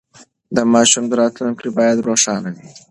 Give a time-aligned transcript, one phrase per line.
[0.55, 2.69] د ماشومانو راتلونکې باید روښانه وي.